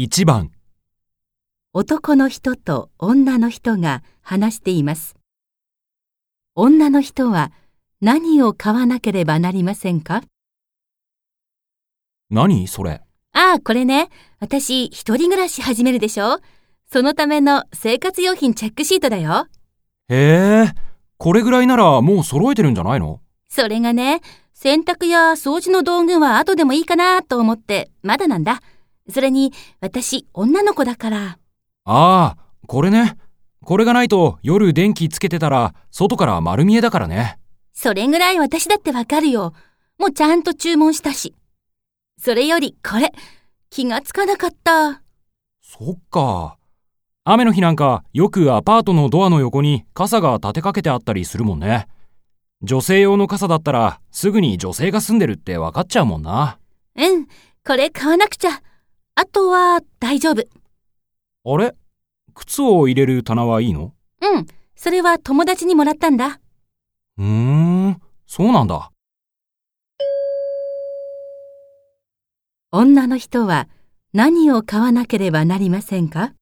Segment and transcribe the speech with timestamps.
[0.00, 0.52] 1番、
[1.72, 5.16] 男の人と女の人が話しています。
[6.54, 7.50] 女の人は
[8.00, 10.22] 何を買わなければなりませんか？
[12.30, 13.02] 何それ？
[13.32, 14.08] ああ、これね。
[14.38, 16.38] 私、一人暮らし始めるでしょ？
[16.86, 19.48] そのための生活用品チェックシートだよ。
[20.08, 20.74] へえ、
[21.16, 23.20] これぐらいならもう揃えてるんじゃないの？
[23.48, 24.20] それがね、
[24.54, 28.62] 洗濯や掃除の道具は後でもいいかなと思って、まだなんだ。
[29.10, 31.38] それに、私、女の子だから。
[31.84, 32.36] ああ、
[32.66, 33.16] これね。
[33.64, 37.38] これがないと夜電気つけてたら外から丸見えだからね。
[37.74, 39.52] それぐらい私だってわかるよ。
[39.98, 41.34] もうちゃんと注文したし。
[42.18, 43.12] それより、これ、
[43.70, 45.02] 気がつかなかった。
[45.62, 46.56] そっか。
[47.24, 51.86] 雨の日なんかよくアパートのドアの横に傘が立てかけてあったりするもんね。
[52.62, 56.58] 女性用の傘だったらすぐに女性が住んでるって分かっちゃうもんな。
[56.96, 57.26] うん、
[57.66, 58.62] これ買わなくちゃ。
[59.20, 60.44] あとは、大丈夫。
[61.44, 61.74] あれ？
[62.34, 63.92] 靴を入れる棚はいいの？
[64.22, 66.38] うん、それは友達にもらったんだ。
[67.16, 68.92] うーん、そうなんだ。
[72.70, 73.68] 女の人は
[74.12, 76.34] 何を買わなければなりませんか？